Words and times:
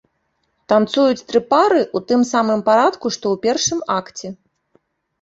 Танцуюць 0.71 1.25
тры 1.33 1.41
пары 1.51 1.77
ў 1.83 1.99
тым 2.13 2.19
самым 2.33 2.59
парадку, 2.73 3.05
што 3.19 3.23
ў 3.33 3.35
першым 3.47 3.79
акце. 4.01 4.27